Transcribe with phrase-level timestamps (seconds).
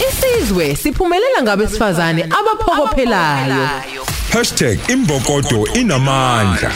[0.00, 4.02] Isizwe siphumelela ngabesifazane abaphokophelayo.
[4.88, 6.72] #imbokodo inamandla.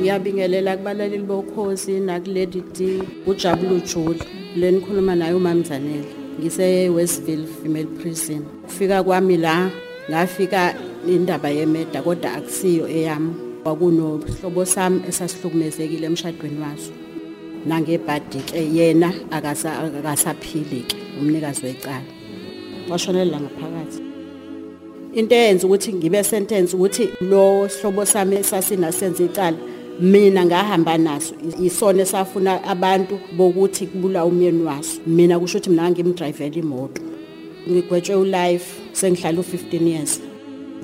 [0.00, 4.22] Ngiyabingelela kubalaleli bokhozi nakulady d ujabule ujuli
[4.56, 6.08] le nikhuluma naye umamzanele
[6.40, 8.42] ngise-westville female prison.
[8.66, 9.70] Kufika kwami la
[10.10, 10.74] ngafika
[11.06, 13.34] indaba yemeda kodwa akusiyo eyami.
[13.62, 17.05] Kwakunohlobo sami esasihlukumezekile emshadweni waso.
[17.68, 22.02] Nangebhadi-ke yena akasa- akasaphili-ke umnikazi wecala.
[22.88, 24.00] Washonelela ngaphakathi
[25.14, 29.56] into eyenza ukuthi ngibe sentence ukuthi lo hlobo sami esasinasenza icala
[30.00, 31.34] mina ngahamba naso.
[31.62, 35.00] Isona esafuna abantu bokuthi kubula umyeni waso.
[35.06, 37.02] Mina kusho ukuthi mina ngimdrivela imoto.
[37.68, 40.20] Ngigwetshwe ulife sengihlala u15 years.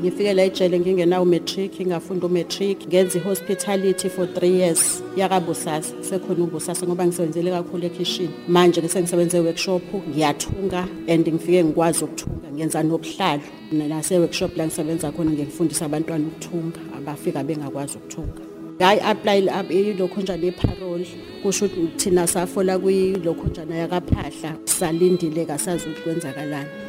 [0.00, 5.02] Ngifike la ejele ngingenawo matric ngafunda umatric ngenza ihospitality for 3 years.
[5.16, 8.34] Yakabusasa sekhona ubusasa ngoba ngisebenzele kakhulu ekhishini.
[8.48, 13.42] Manje ke sengisebenze workshop ngiyathunga and ngifike ngikwazi ukuthunga ngenza nobuhlalo.
[13.72, 18.42] Nase workshop la ngisebenza khona ngifundisa abantwana ukuthunga abafika bengakwazi ukuthunga.
[18.76, 19.38] Ngayi apply
[19.70, 21.06] ilokhunjana yeparole
[21.42, 26.81] kusho ukuthi thina safola kwilokhunjana yakaphahla salindile kasazi ukuthi kwenzakalani.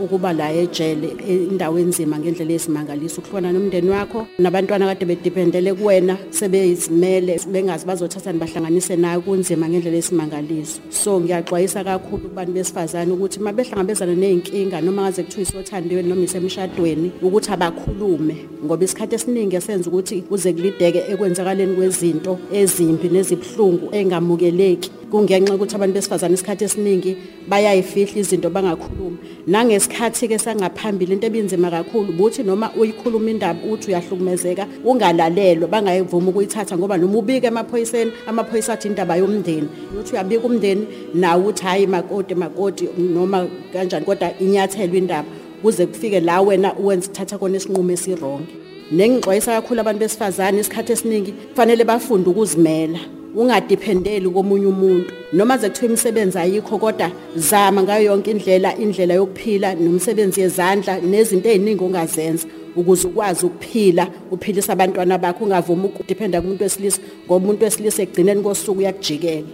[0.00, 7.40] Ukuba la ejele indawo enzima ngendlela esimangaliso ukuhlukana nomndeni wakho nabantwana kade bediphendele kuwena sebeyizimele
[7.52, 14.14] bengazi bazothatha nibahlanganise nayo kunzima ngendlela esimangaliso so ngiyaxwayisa kakhulu kubantu besifazane ukuthi uma behlangabezana
[14.14, 18.36] ney'nkinga noma ngaze kuthiwa isothandiwe noma isemshadweni ukuthi abakhulume.
[18.64, 24.90] Ngoba isikhathi esiningi esenza ukuthi kuze kulideke ekwenzakaleni kwezinto ezimbi nezibuhlungu engamukeleki.
[25.10, 27.16] Kungenxa ukuthi abantu besifazane isikhathi esiningi
[27.48, 29.18] bayayifihla izinto bangakhulumi.
[29.46, 36.96] Nangesikhathi-ke sangaphambili into ebinzima kakhulu buthi noma uyikhuluma indaba uthi uyahlukumezeka ungalalelwa bangayivumi ukuyithatha ngoba
[36.98, 39.68] noma ubike emaphoyiseni amaphoyisa athi indaba yomndeni.
[39.98, 45.28] Uthi uyabika umndeni nawe uthi hhayi makoti makoti noma kanjani kodwa inyathelwe indaba.
[45.62, 48.54] Kuze kufike la wena uwenza uthatha kona isinqumo esironge.
[48.92, 53.19] Nengixwayisa kakhulu abantu besifazane isikhathi esiningi kufanele bafunde ukuzimela.
[53.34, 55.12] Ungadiphendeli komunye umuntu.
[55.32, 61.48] Noma ze kuthiwa imisebenzi ayikho kodwa zama ngayo yonke indlela indlela yokuphila nomsebenzi yezandla nezinto
[61.48, 62.46] eziningi ongazenza
[62.76, 68.78] ukuze ukwazi ukuphila uphilisa abantwana bakho ungavumi ukudiphenda kumuntu wesilisa ngoba umuntu wesilisa ekugcineni kosuku
[68.78, 69.48] uyakujikela.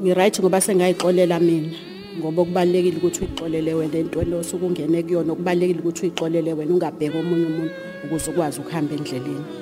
[0.00, 1.70] Ngiright ngoba sengayixolela mina
[2.18, 7.16] ngoba kubalekile ukuthi uyixolele wena into le osuke ungene kuyona kubalekile ukuthi uyixolele wena ungabheki
[7.18, 9.61] omunye umuntu ukuze ukwazi ukuhamba endleleni.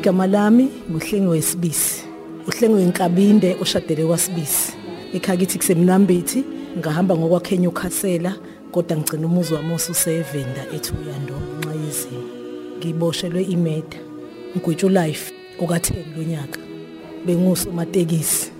[0.00, 2.04] Igama lami nguhlenge wesibisi
[2.48, 4.72] uhlenge wenkabinde oshadele kwasibisi.
[5.14, 6.44] Ekhakithi kusemnambithi
[6.78, 8.32] ngahamba ngokwakhenya ukhasela
[8.72, 12.22] kodwa ngigcina umuzi wami osusevenda ethuyando ngenxa yezimo
[12.78, 13.98] ngiboshelwe imeda
[14.56, 16.60] ngigwetshwe life okatheni lonyaka.
[17.26, 18.59] Bengusomatekisi.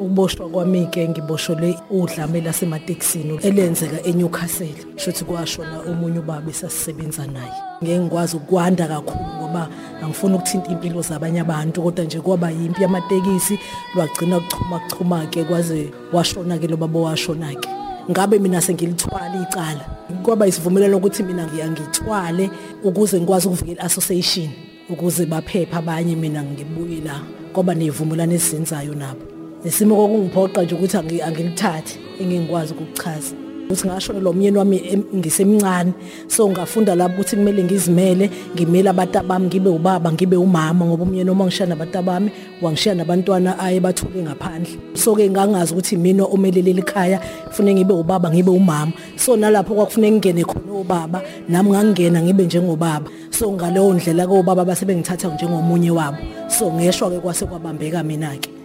[0.00, 4.74] Ukuboshwa kwami-ke ngiboshelwe udlame lasematekisini elenzeka eNewcastle.
[4.96, 7.52] Shuthi kwashona omunye ubaba esasisebenza naye.
[7.82, 9.68] Ngeke ngikwazi ukwanda kakhulu ngoba
[10.02, 13.58] angifuni ukuthinta impilo zabanye abantu kodwa nje kwaba yimpi yamatekisi
[13.94, 17.68] lwagcina kuchuma kuchuma-ke kwaze washona-ke lo baba washona-ke
[18.10, 19.86] ngabe mina sengilithwala icala?
[20.22, 22.50] Kwaba isivumelelo ukuthi mina ngiyangithwale
[22.84, 24.48] ukuze ngikwazi ukuvikela association
[24.88, 27.20] ukuze baphephe abanye mina ngibuye la.
[27.52, 29.39] Kwaba nezivumelwano esizenzayo nabo.
[29.64, 33.34] Nesimo kokungiphoqa nje ukuthi angilithathe engingikwazi ukuchaza
[33.70, 35.92] ukuthi ngashona lo myeni wami ngisemncane
[36.26, 41.30] so ngafunda lapho ukuthi kumele ngizimele ngimele abantu bami ngibe ubaba ngibe umama ngoba umyeni
[41.30, 42.30] uma ngishiya nabantu bami
[42.62, 44.78] wangishiya nabantwana aye bathule ngaphandle.
[44.94, 48.92] So ke ngangazi ukuthi mina omelelele ekhaya kufanele ngibe ubaba ngibe umama.
[49.16, 53.10] So nalapho kwakufanele ngingene khona obaba nami ngangena ngibe njengobaba.
[53.30, 56.18] So ngaleyo ndlela kobaba basebengithatha njengomunye wabo.
[56.48, 58.59] So ngeshwa ke kwase kwabambeka mina ke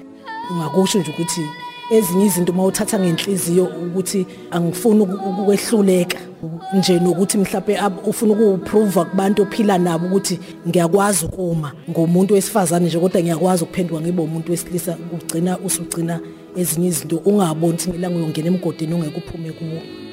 [0.52, 1.42] ungakusho nje ukuthi
[1.92, 6.20] ezinye izinto mawuthatha ngenhliziyo ukuthi angifuni ukwehluleka
[6.74, 13.22] nje nokuthi mhlawumbe ufuna ukuprove kubantu ophila nabo ukuthi ngiyakwazi ukuma ngomuntu wesifazane nje kodwa
[13.22, 16.20] ngiyakwazi ukuphenduka ngibe umuntu wesilisa ugcina usugcina
[16.56, 20.05] ezinye izinto ungaboni ukuthi ngelanga uyongena emgodini ongeke uphume kuwo.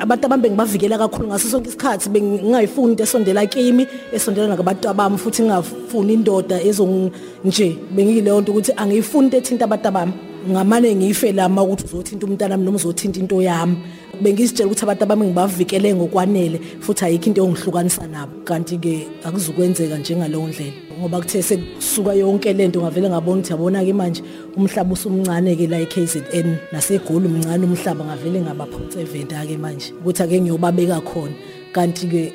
[0.00, 5.42] Abantu abambe ngibavikela kakhulu ngaso sonke isikhathi bengingayifuni into esondela kimi esondela nakubantu abami futhi
[5.42, 7.10] ngingafuni indoda ezong
[7.44, 10.12] nje bengiyileyo nto ukuthi angiyifuni into ethinta abantu abami.
[10.50, 13.76] Ngamane ngife lama ukuthi uzothinta umntanami noma uzothinta into yami.
[14.22, 18.32] Bengizitshela ukuthi abantu abami ngibavikele ngokwanele futhi ayikho into engihlukanisa nabo.
[18.44, 24.22] Kanti-ke akuzukwenzeka njengaleyo ndlela ngoba kuthe sekusuka yonke lento ngavele ngabona ukuthi yabona-ke manje
[24.56, 31.34] umhlaba usumncane-ke la e-KZN nasegoli umncane umhlaba ngavele ngabaphotsevenda-ke manje ukuthi ake ngiyobabeka khona.
[31.72, 32.32] Kanti-ke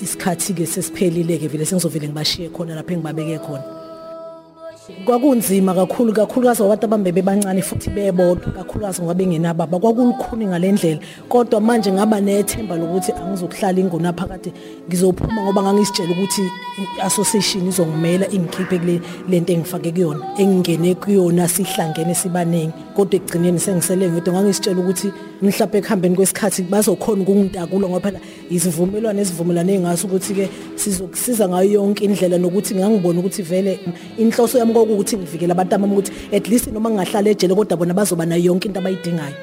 [0.00, 3.73] isikhathi-ke sesiphelile-ke vele sengizovele ngibashiye khona lapho engibabeke khona.
[5.04, 9.78] Kwakunzima kakhulu kakhulukazi abantu abambe bebancane futhi bebodwa kakhulukazi ngoba bengenababa.
[9.78, 11.00] Kwakulukhuni ngalendlela.
[11.28, 14.52] Kodwa manje ngaba nethemba lokuthi angizokuhlala ingona phakade
[14.88, 16.42] ngizophuma ngoba ngangisitshela ukuthi
[16.98, 24.34] i-association izongimela ingikhiphe kule lento engifake kuyona engingene kuyona sihlangene sibaningi kodwa ekugcineni sengisele ngedwa
[24.34, 28.20] ngangisitshela ukuthi mhlawumbe ekuhambeni kwesikhathi bazokhona ukungitakula ngoba phela
[28.50, 33.80] izivumelwano esivumelane ngaso ukuthi-ke sizokusiza ngayo yonke indlela nokuthi ngangibona ukuthi vele
[34.18, 38.26] inhloso yami kokuthi ngivikele abantu abami ukuthi at least noma ngingahlala ejele kodwa bona bazoba
[38.26, 39.36] nayo yonke into abayidingayo.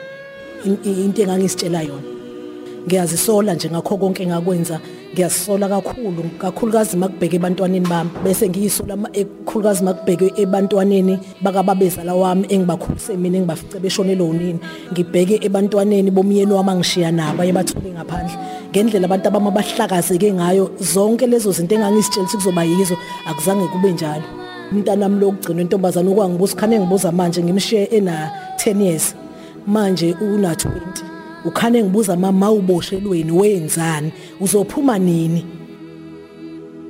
[0.66, 2.04] In- in- into engangisitshela yona.
[2.88, 4.80] Ngiyazisola nje ngakho konke engakwenza.
[5.14, 8.10] Ngiyazisola kakhulu kakhulukazi makubheke ebantwaneni bami.
[8.24, 14.60] Bese ngiyisola ma- ekukhulukazi makubheke ebantwaneni bakababezala wami engibakhulise mina engibafice beshonelwe unini
[14.94, 18.38] ngibheke ebantwaneni bomyeni wami angishiya nabo ayebathole ngaphandle.
[18.72, 22.98] Ngendlela abantu abami abahlakazeke ngayo zonke lezo zinto engangisitshela ukuthi kuzoba yizo
[23.30, 24.41] akuzange kube njalo.
[24.72, 29.16] Umntanami lokugcina intombazane okwangibuza khane ngibuza manje ngimshiye ena 10 years.
[29.68, 31.12] Manje una 20
[31.46, 34.12] ukhane ngibuza mama uboshelweni wenzani?
[34.40, 35.46] Uzophuma nini?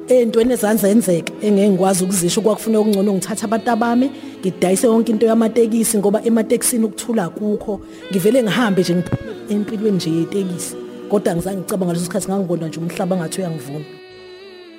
[0.07, 6.21] Ey'ntweni ezanzenzeka engeke ngikwazi ukuzisho kwakufuna okungcono ngithatha abantu abami ngidayise yonke into yamatekisi ngoba
[6.25, 7.81] ematekisini ukuthula kukho
[8.11, 9.03] ngivele ngihambe nje
[9.49, 10.75] empilweni nje yetekisi
[11.09, 14.00] kodwa ngizange ngicabanga ngaleso sikhathi ngangibona nje umhlaba ngathi uyangivuna.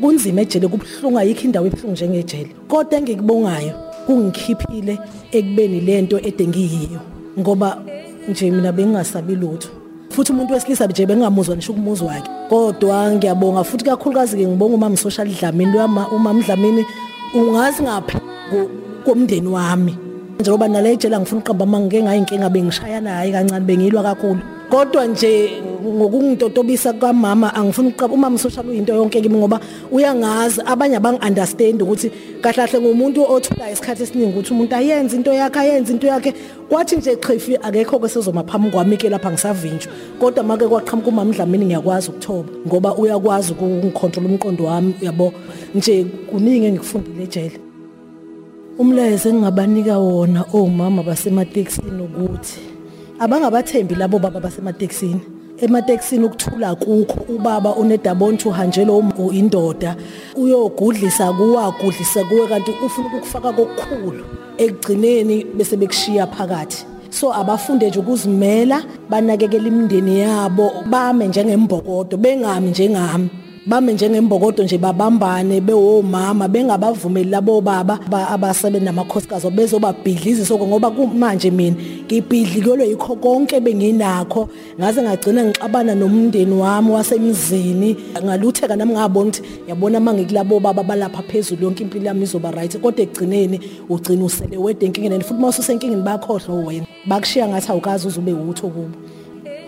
[0.03, 2.51] Kunzima ejele kubuhlungu ayikho indawo ebuhlungu njengejele.
[2.69, 3.73] Kodwa engikubongayo
[4.07, 4.99] kungikhiphile
[5.33, 7.01] ekubeni lento ede ngiyiyo
[7.39, 7.79] ngoba
[8.29, 9.69] nje mina bengingasabi lutho.
[10.11, 12.29] Futhi umuntu wesilisa nje bengingamuzwa ngisho ukumuzi wakhe.
[12.49, 16.85] Kodwa ngiyabonga futhi kakhulukazi ke ngibonga umama social Dlamini lwama umama Dlamini
[17.35, 18.19] ungazi ngaphi
[18.51, 18.71] ko-
[19.05, 19.97] komndeni wami.
[20.41, 24.41] Njengoba nale ejela ngifuna uqamba mangike ngayinkinga bengishaya naye kancane bengilwa kakhulu.
[24.73, 29.61] Kodwa nje ngokungitotobisa kamama angifuni ukuqaba umama social uyinto yonke kimi ngoba
[29.91, 32.11] uyangazi abanye abangi-understand ukuthi
[32.41, 36.33] kahle kahle ngumuntu othulayo isikhathi esiningi ukuthi umuntu ayenze into yakhe ayenze into yakhe.
[36.69, 39.93] Kwathi nje qhifi akekho kwesezoma phambi kwami ke lapha ngisavinjwa.
[40.19, 45.33] Kodwa make kwaqhamuka umama Dlamini ngiyakwazi ukuthoba ngoba uyakwazi ukungicontrol umqondo wami yabo?
[45.75, 47.61] Nje kuningi engikufundile ejele.
[48.79, 52.72] Umlayezo engingabanika wona omama basematekisini ukuthi
[53.23, 55.21] abangabathembi labo baba basematekisini.
[55.61, 59.97] Ematekisini ukuthula kukho ubaba unedabonto uhanjelwe um- indoda
[60.37, 64.25] uyogudlisa kuwagudlisa kuwe kanti ufuna ukukufaka kokukhulu.
[64.59, 66.87] Ekugcineni bese bekushiya phakathi.
[67.11, 73.29] So abafunde nje ukuzimela banakekela imindeni yabo bame njengembokodo bengami njengami.
[73.67, 81.77] Bame njengembokodo nje babambane bewomama bengabavumeli labo baba ba- abasebenza namakhosikazi bezobabhidlizisa ngoba kumanje mina
[82.07, 84.49] ngibhidlikelwe yikho konke benginakho.
[84.79, 87.97] Ngaze ngagcina ngixabana nomndeni wami wasemzini.
[88.25, 93.03] Ngalutheka nami ngabona ukuthi yabona mangikulabo baba balapha phezulu yonke impilo yami izoba right kodwa
[93.05, 96.87] ekugcineni ugcina usele wedwa enkingeni and futhi mawususenkingeni bayakhohlwa wena.
[97.07, 98.91] Bakushiya ngathi awukazi uzube utho kubo.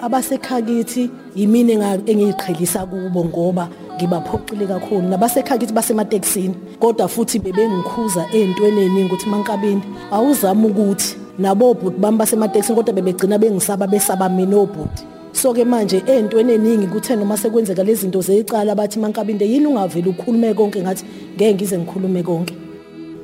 [0.00, 5.08] Abasekhakithi yimina enga- engiyiqhelisa kubo ngoba ngibaphoqile kakhulu.
[5.08, 12.76] Nabasekhakithi basematekisini kodwa futhi bebengikhuza ey'ntweni ey'ningi ukuthi mankabindi awuzami ukuthi nabo obhuti bami basematekisini
[12.76, 15.04] kodwa bebegcina bengisaba besaba mina obhuti.
[15.32, 20.54] So-ke manje ey'ntweni ey'ningi kuthe noma sekwenzeka lezi zinto zeyicala bathi mankabinde yini ungavele ukhulume
[20.54, 21.04] konke ngathi
[21.36, 22.54] ngeke ngize ngikhulume konke.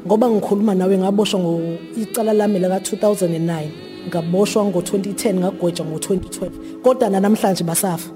[0.07, 1.61] Ngoba ngikhuluma nawe ngaboshwa ngo
[1.97, 6.51] icala lami la ka-2009 ngaboshwa ngo-2010 ngagwetshwa ngo-2012
[6.83, 8.11] kodwa nanamhlanje basafa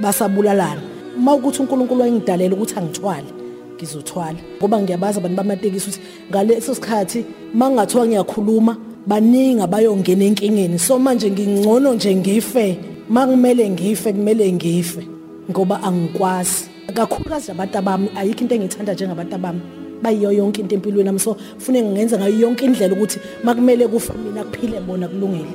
[0.00, 0.80] basabulalana.
[1.16, 3.26] Uma ukuthi unkulunkulu wayengidalela ukuthi angithwale
[3.76, 4.38] ngizothwala.
[4.58, 10.78] Ngoba ngiyabazi abantu bamatekisi ukuthi ngaleso sikhathi uma ngingathiwa ngiyakhuluma baningi abayongena enkingeni.
[10.78, 12.78] So manje ngingcono nje ngife.
[13.10, 15.06] Uma kumele ngife kumele ngife
[15.50, 16.68] ngoba angikwazi.
[16.94, 19.60] Kakhulukazi abantu abami ayikho into engiyithanda njengabantu abami.
[20.02, 24.44] Bayiyo yonke into empilweni nami so fune ngingenza ngayo yonke indlela ukuthi makumele kufe mina
[24.44, 25.52] kuphile bona kulungile.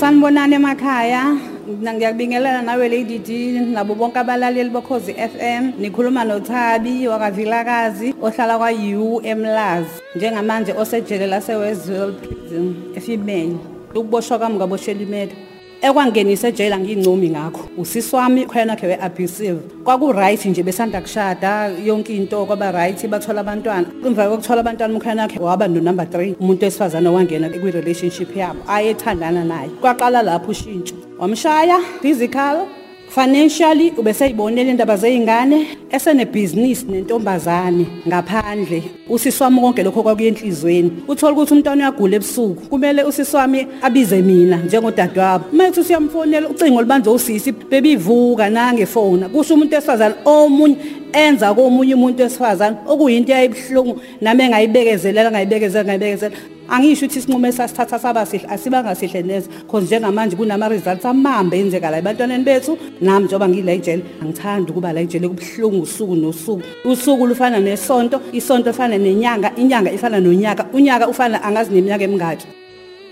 [0.00, 1.36] Sanibonani emakhaya.
[1.70, 8.70] Mina ngiyakubingelela nawe Lady D nabo bonke abalaleli bokhozi FM nikhuluma noThabi wakavilakazi ohlala kwa
[8.72, 13.56] U eMlazi njengamanje osejele lase Westville Prison efemale
[13.94, 15.34] ukuboshwa kwami ngaboshela imeda
[15.82, 17.68] ekwangenisa ejele ngingcomi ngakho.
[17.78, 19.58] Usisi wami khona khe we-abusive.
[19.84, 23.86] Kwaku-right nje besanda kushada yonke into kwaba right bathola abantwana.
[24.04, 29.68] Emva kokuthola abantwana umkhana wakhe waba no-number three umuntu wesifazane wangena kwi-relationship yabo ayethandana naye.
[29.80, 30.94] Kwaqala lapho ushintsho.
[31.18, 32.66] Wamshaya physical
[33.10, 38.82] financially ubeseyibonela indaba zeingane esenebhizinisi nentombazane ngaphandle.
[39.08, 42.62] Usisi wami konke lokho kwakuyenhlizweni uthola ukuthi umntwana uyagula ebusuku.
[42.70, 45.44] Kumele usisi wami abize mina njengodadewabo.
[45.52, 49.28] Mayethi usiyamfonela ucingo libanjwe usisi bebivuka nangefona.
[49.28, 50.76] Kusho umuntu esifazane omunye
[51.12, 56.36] enza komunye umuntu esifazane okuyinto eyayibuhlungu nami engayibekezelela ngayibekezela ngayibekezela
[56.70, 61.98] angisho ukuthi isinqumo esasithatha saba sihle asibanga sihle neze cause njengamanje kunama-results amambe enzeka la
[61.98, 62.78] ebantwaneni bethu.
[63.00, 66.62] Nami njengoba ngila ejele angithandi ukuba la ejele kubuhlungu usuku nosuku.
[66.84, 72.46] Usuku lufana nesonto isonto lifana nenyanga inyanga ifana nonyaka unyaka ufana angazi neminyaka emingaki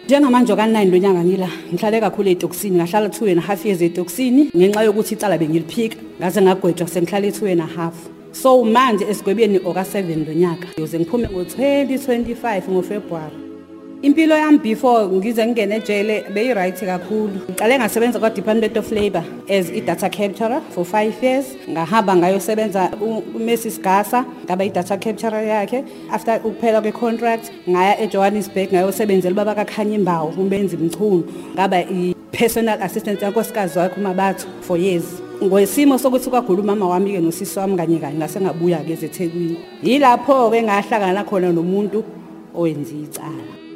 [0.06, 4.50] njengamanje oka-9 lo nyaka ngila ngihlale kakhulu ey'tokisini ngahlala two and a half years ey'tokisini
[4.56, 7.94] ngenxa yokuthi icala bengiliphika ngaze ngagwetshwa sengihlale two and a half.
[8.32, 13.47] So manje esigwebeni oka-7 lo nyaka yoze ngiphume ngo-2025 ngofebruwari
[14.02, 17.40] impilo yami before ngize ngingene ejele beyi-right kakhulu.
[17.50, 21.56] Ngiqale ngasebenza kwa-department of labour as i-data capturer for five years.
[21.68, 25.84] Ngahamba ngayosebenza uMrs Gasa ngaba i-data capturer yakhe.
[26.10, 31.24] After ukuphela kwe-contract ngaya ejohannesburg ngayosebenzela ubaba kakhanyimbawo umbenzi mchunu
[31.54, 35.22] ngaba i-personal assistant yankosikazi wakhe umabatho for years.
[35.42, 41.52] Ngwesimo sokuthi kwagula umama wami-ke nosisi wami kanye kanye ngase ngabuya-ke ezethekwini yilapho-ke ngahlangana khona
[41.52, 42.04] nomuntu
[42.54, 43.67] owenza icala.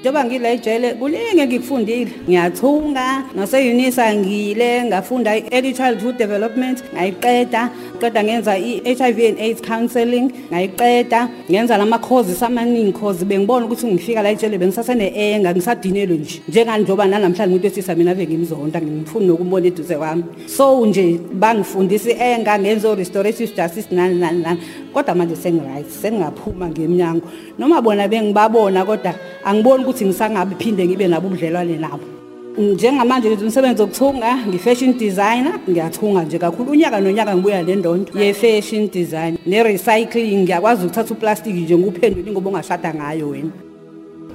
[0.00, 2.10] Njengoba ngila ejele kuningi engikufundile.
[2.28, 7.70] Ngiyathunga ngaseyunisa ngile ngafunda i-early childhood development ngayiqeda.
[8.00, 11.28] Qeda ngenza i-HIV and AIDS counseling ngayiqeda.
[11.50, 16.40] Ngenza lama courses amaningi cause bengibona ukuthi ngifika la ejele bengisasene-enga ngisadinelwe nje.
[16.48, 20.24] Njengani njengoba nanamhlanje umuntu wesisa mina ave ngimzonda ngimfuni nokumbona eduze kwami.
[20.46, 24.60] So nje bangifundisa i-enga ngenza o-restorative justice nani nani nani.
[24.92, 27.26] Kodwa manje sengi-right sengingaphuma ngemnyango
[27.58, 29.14] noma bona bengibabona kodwa
[29.44, 32.04] angiboni ukuthi ngisangabe phinde ngibe nabo ubudlelwane nabo.
[32.58, 36.70] Njengamanje ngenza umsebenzi wokuthunga ngi-fashion designer ngiyathunga nje kakhulu.
[36.72, 42.94] Unyaka nonyaka ngibuya le ndondo ye-fashion design ne-recycling ngiyakwazi ukuthatha uplastiki nje nguphendule ingoba ongashada
[42.94, 43.50] ngayo wena.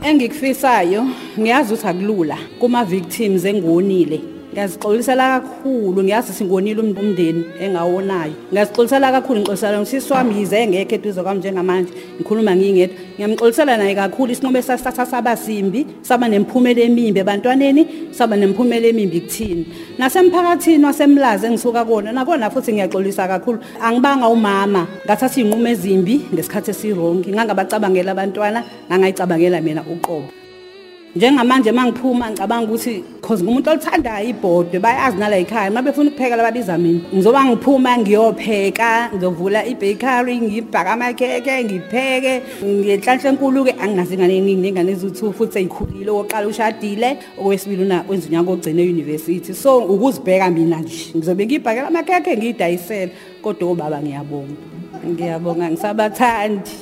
[0.03, 1.05] Engikufisayo
[1.39, 8.33] ngiyazi ukuthi akulula kuma-victims engonile ngiyazixolisela kakhulu ngiyazi singonile umndeni engawonayo.
[8.51, 12.95] Ngiyazixolisela kakhulu ngixolisela usisi wami yize ngekho eduze kwami njengamanje ngikhuluma ngingedwa.
[13.15, 19.65] Ngiyamxolisela naye kakhulu isinqumo esasithatha saba simbi saba nemphumela emimbi ebantwaneni saba nemphumela emimbi kuthini.
[19.97, 23.59] Nasemphakathini wasemlazi engisuka kona nakona futhi ngiyaxolisa kakhulu.
[23.81, 30.44] Angibanga umama ngathatha iy'nqumo ezimbi ngesikhathi esirongi ngangabacabangela abantwana ngangayicabangela mina uqobo.
[31.15, 36.77] Njengamanje mangiphuma ngicabanga ukuthi cause ngumuntu olithandayo ibhodwe bayazi nala ekhaya uma befuna ukupheka lababiza
[36.77, 36.99] mina.
[37.13, 42.41] Ngizoba ngiphuma ngiyopheka ngizovula i-bakery ngibhaka amakheke ngipheke.
[42.63, 48.81] Ngenhlanhla enkulu-ke anginazo ingane eningi ney'ngane eziwu-two futhi sey'khulile owokuqala ushadile okwesibili wenza unyaka ogcina
[48.81, 54.59] e-university so ukuzibheka mina nje ngizobe ngiyibhakela amakhekhe ngiyidayisela kodwa obaba ngiyabonga.
[55.07, 56.75] Ngiyabonga ngisabathandi.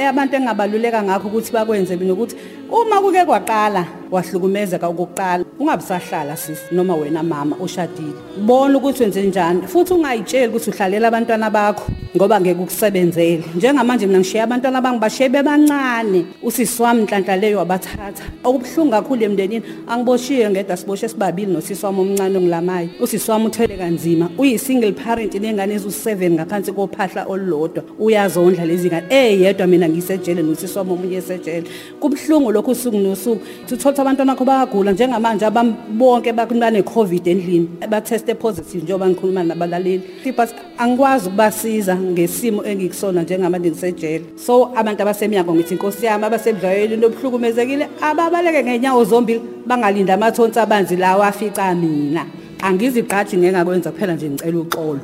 [0.00, 2.36] Abantu engingabaluleka ngakho ukuthi bakwenze mina ukuthi
[2.70, 8.14] uma kuke kwaqala wahlukumezeka okokuqala ungabisahlala sisi noma wena mama oshadile.
[8.46, 13.44] Bona ukuthi wenze njani futhi ungayitsheli ukuthi uhlalela abantwana bakho ngoba ngeke ukusebenzele.
[13.56, 16.26] Njengamanje mina ngishiya abantwana bangibashiye bebancane.
[16.42, 18.24] Usisi wami nhlanhla leyo wabathatha.
[18.44, 24.30] Okubuhlungu kakhulu emndenini angiboshiye ngedwa siboshe sibabili nosisi wami omncane ongilamayo usisi wami uthwele kanzima
[24.38, 27.82] uyi-single parent nengane eziwu-seven ngaphansi kophahla olulodwa.
[27.98, 29.06] Uyazondla lezi ngane.
[29.10, 31.68] Eyedwa mina ngisejele nosisi wami omunye esejele.
[32.00, 33.40] Kubuhlungu lokhu usuku nosuku.
[33.72, 40.02] Uthole ukuthi abantwana bakho bayagula njengamanje abami bonke banane-covid endlini batheste positive njengoba ngikhuluma nabalaleli.
[40.36, 47.88] But angikwazi ukubasiza ngesimo engikusona njengamanje ngisejele so abantu abasemnyango ngithi inkosi yami abasebudlayweni lobuhlukumezekile
[48.00, 52.26] ababaleke ngey'nyawo zombili bangalindi amathonsi abanzi lawo afica mina.
[52.62, 55.00] Angizigqaji ngeke ngakwenza kuphela nje ngicela uxolo.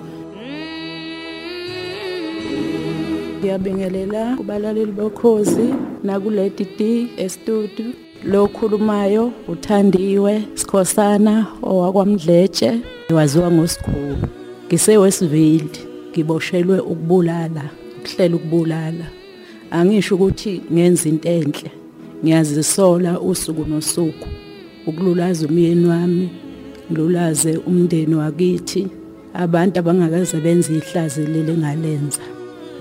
[3.40, 5.74] Ngiyabingelela kubalaleli bokhozi
[6.04, 8.05] nakuledi D estudio.
[8.26, 12.80] Lo khulumayo uthandiwe sikhosana owakwamdletshe.
[13.10, 14.16] Waziwa ngosikhulu
[14.66, 15.78] ngisewesiville
[16.10, 17.64] ngiboshelwe ukubulala
[17.98, 19.06] ukuhlela ukubulala.
[19.70, 21.70] Angisho ukuthi ngenza into enhle
[22.24, 24.28] ngiyazisola usuku nosuku.
[24.86, 26.28] Ukululaza umyeni wami
[26.90, 28.88] ngilulaze umndeni wakithi
[29.34, 32.22] abantu abangakaze benze ihlazi leli ngalenza.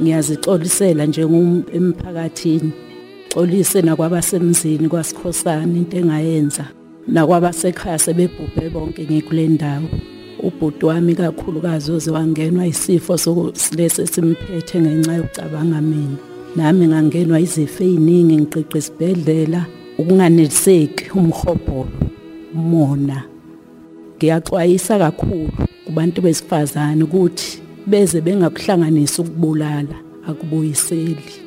[0.01, 2.71] Ngiyazixolisela njengomphakathini
[3.35, 6.65] xolise nakwabasemzini kwasikhosana into engayenza
[7.07, 9.89] nakwabasekhaya sebebhubhe bonke ngikule ndawo.
[10.43, 16.17] Ubhuti wami kakhulukazi oze wangenwa isifo sokulesi esimphethe ngenxa yokucabanga mina.
[16.55, 19.65] Nami ngangenwa izifo ey'ningi ngiqiqa esibhedlela
[19.97, 21.91] ukunganeliseki umhobholo
[22.53, 23.23] umona
[24.17, 25.51] ngiyaxwayisa kakhulu
[25.85, 31.44] kubantu besifazane ukuthi beze bengakuhlanganisa ukubulala akubuyiseli.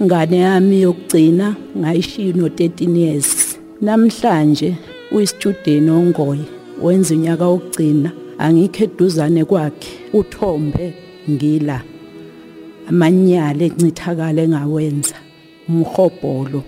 [0.00, 3.58] Ingane yami yokugcina ngayishiya no 13 years.
[3.80, 4.76] Namhlanje
[5.12, 6.44] uyistudent ongoye
[6.82, 8.10] wenza unyaka wokugcina.
[8.38, 10.94] Angikho eduzane kwakhe uthombe
[11.30, 11.82] ngila.
[12.88, 15.16] Amanyala encithakala engawenza
[15.68, 16.62] umhobholo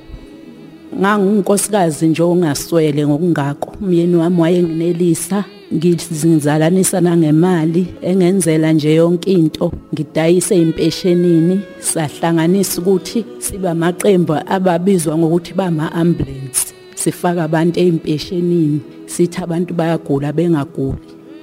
[1.00, 3.72] ngangunkosikazi nje ongaswele ngokungako.
[3.82, 9.72] Umyeni wami wayenginelisa ngizizalanisa nangemali engenzela nje yonke into.
[9.94, 19.74] Ngidayise impeshenini sahlanganisa ukuthi siba amaqembu ababizwa ngokuthi bama ambulance sifaka abantu eimpeshenini sithi abantu
[19.74, 20.98] bayagula bengaguli.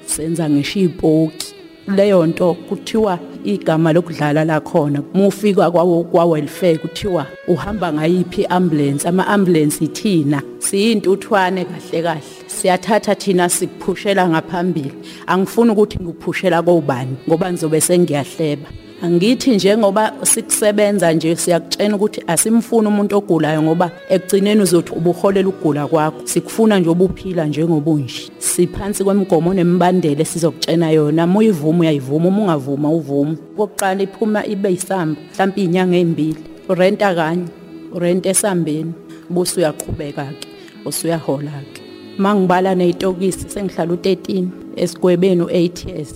[0.06, 1.51] Senza ngisho ipoki
[1.88, 9.08] leyo nto kuthiwa igama lokudlala la khona mufika kwawo kwa welfare kuthiwa uhamba ngayiphi ambulance
[9.08, 12.22] ama ambulance ithina siyintuthwane kahle kahle.
[12.48, 14.94] Siyathatha thina sikuphushela ngaphambili.
[15.28, 18.70] Angifuni ukuthi ngikuphushela kobani ngoba ngizobe sengiyahleba.
[19.02, 26.22] Angithi njengoba sikusebenza nje siyakutshena ukuthi asimfuni umuntu ogulayo ngoba ekugcineni uzothi ubuholela ukugula kwakho.
[26.28, 28.32] Sikufuna nje obuphila njengobunje.
[28.40, 31.24] Siphansi kwemigomo nemibandela sizokutshena yona.
[31.26, 32.28] Uma uyivuma uyayivuma.
[32.28, 33.36] Uma ungavuma uvuma.
[33.58, 37.46] Kokuqala iphuma ibe yisamba mhlawumbe iy'nyanga ey'mbili urenta kanye
[37.94, 38.94] urenta esambeni.
[39.30, 40.48] Buse uyaqhubeka-ke
[40.86, 41.82] usuyahola-ke
[42.20, 46.14] uma ngibala ney'tokisi sengihlala u-13 esigwebeni u-8 years.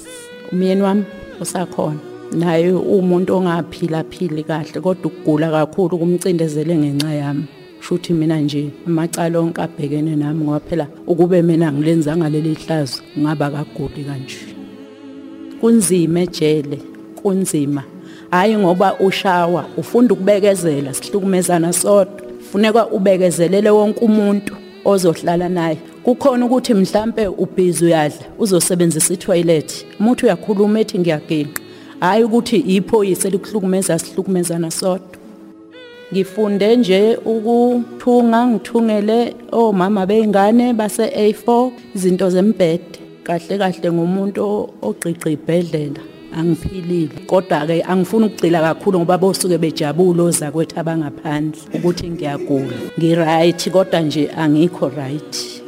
[0.52, 1.04] Umyeni wami
[1.42, 2.15] usakhona.
[2.32, 7.44] Naye umuntu ongaphila phili kahle kodwa ukugula kakhulu kumcindezele ngenxa yami.
[7.82, 13.50] Shuthi mina nje amacala onke abhekene nami ngoba phela ukube mina ngilenzanga leli hlazo ngaba
[13.50, 14.38] kaguli kanje.
[15.62, 16.80] Kunzima ejele
[17.16, 17.84] kunzima.
[18.32, 22.22] Hayi ngoba ushawa ufunda ukubekezela sihlukumezana sodwa.
[22.52, 24.56] Funeka ubekezelele wonke umuntu
[24.86, 25.78] ozohlala naye.
[26.04, 29.86] Kukhona ukuthi mhlambe ubhizi uyadla uzosebenzisa itoilet.
[30.00, 31.65] Umuntu uyakhuluma ethi ngiyaginqa
[32.00, 35.18] hayi ukuthi iphoyisa elikuhlukumeza sihlukumezana sodwa.
[36.14, 43.00] Ngifunde nje ukuthunga ngithungele omama beingane base A4 izinto zembhede.
[43.24, 46.02] Kahle kahle ngumuntu ogqiqi ibhedlela
[46.38, 47.26] angiphilile.
[47.28, 52.78] Kodwa ke angifuni ukugcila kakhulu ngoba bosuke bejabule ozakwethu abangaphandle ukuthi ngiyagula.
[52.98, 55.65] Ngiright kodwa nje angikho right.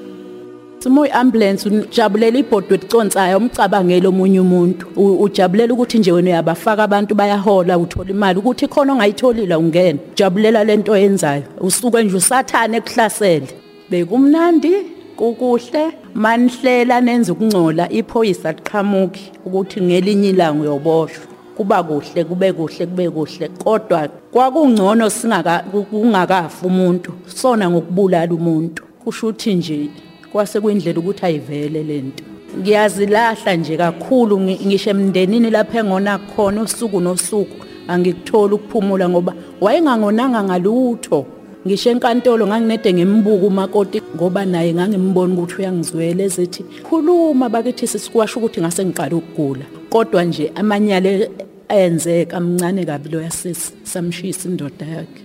[0.79, 4.87] Simo iambulance ujabulela ibhodi weticonsayo umcabangele omunye umuntu.
[4.95, 10.91] Ujabulela ukuthi nje wena uyabafaka abantu bayahola uthola imali ukuthi khona ongayitholile ungena ujabulela lento
[10.91, 11.43] oyenzayo.
[11.61, 13.47] Usuke nje usathane ekuhlasele.
[13.89, 14.71] Bekumnandi
[15.15, 15.83] kukuhle.
[16.13, 21.25] Manihlela nenza ukungcola iphoyisa liqhamuki ukuthi ngelinye ilanga uyoboshwa.
[21.57, 23.47] Kuba kuhle kube kuhle kube kuhle.
[23.63, 25.59] Kodwa kwakungcono singaka
[25.89, 27.11] kungakafa umuntu.
[27.25, 28.83] Sona ngokubulala umuntu.
[29.03, 29.89] Kusho ukuthi nje
[30.31, 32.23] kwase kuyindlela ukuthi ayivele lento
[32.59, 41.25] ngiyazilahla nje kakhulu ngisho emndenini lapha engona khona usuku nosuku angikutholi ukuphumula ngoba wayengangonanga ngalutho.
[41.65, 48.61] Ngisho enkantolo nganginede ngimbuka umakoti ngoba naye ngangimbona ukuthi uyangizwela ezithi khuluma bakithi sisikwasho ukuthi
[48.61, 49.65] ngase ngiqala ukugula.
[49.89, 51.27] Kodwa nje amanyala
[51.67, 55.23] ayenzeka amncane kabi lo yasisi samshisa indoda yakhe.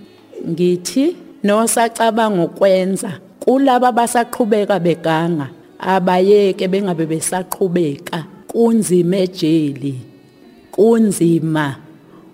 [0.49, 3.11] Ngithi nosacabanga ukwenza.
[3.43, 5.47] Kulabo abasaqhubeka beganga
[5.79, 8.25] abayeke bengabe besaqhubeka.
[8.47, 9.95] Kunzima ejeli
[10.71, 11.75] kunzima.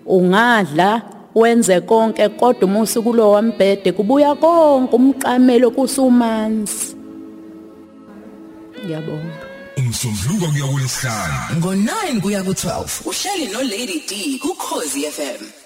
[0.06, 1.02] Ungadla
[1.34, 6.96] wenze konke kodwa uma usukulo wambhede kubuya konke umqamelo kusumanzi
[8.84, 9.46] ngiyabonga.
[9.78, 15.59] Umsombuluko kuya kulesihlanu ngo-9 kuya ku-12 uhleli no-lady d kukhozi fm